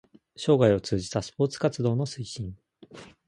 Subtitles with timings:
[0.35, 2.55] 生涯を通じたスポーツ活動の推進